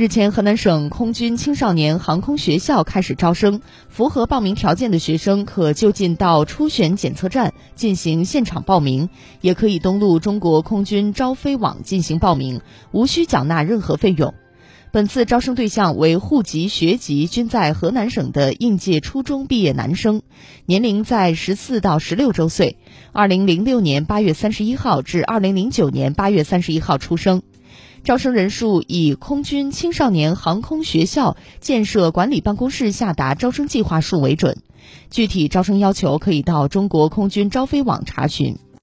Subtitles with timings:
[0.00, 3.60] 日前，河南省空军青少年航空学校开始招生，
[3.90, 9.10] 符合报名条件的学生可就近到初选检测站进行现场报名，
[9.42, 14.32] 也可以登录中国空军招飞网进行报名，无需缴纳任何费用。
[14.90, 20.22] 本次招生对象为户籍、学籍均在河南省的应届初中毕业男生，
[20.64, 22.78] 年龄在十四到十六周岁，
[23.12, 27.42] 二零零六年八月三十一号至二零零九年八月三十一号出生。
[28.02, 34.56] 招生人数以空军青少年航空学校建设管理办公室下达招生计划数为准，
[35.10, 38.56] 具体招生要求可以到中国空军招飞网查询。